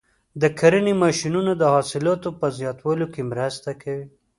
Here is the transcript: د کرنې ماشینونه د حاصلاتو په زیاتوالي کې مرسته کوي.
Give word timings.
د 0.41 0.43
کرنې 0.59 0.93
ماشینونه 1.03 1.51
د 1.57 1.63
حاصلاتو 1.73 2.29
په 2.39 2.47
زیاتوالي 2.57 3.07
کې 3.13 3.21
مرسته 3.31 3.69
کوي. 3.81 4.05